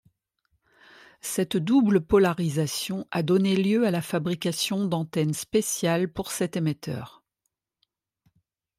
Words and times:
Cette 1.21 1.57
double 1.57 2.01
polarisation 2.03 3.07
a 3.11 3.21
donné 3.21 3.55
lieu 3.55 3.85
à 3.85 3.91
la 3.91 4.01
fabrication 4.01 4.85
d'antennes 4.87 5.35
spéciales 5.35 6.11
pour 6.11 6.31
cet 6.31 6.55
émetteur. 6.57 7.21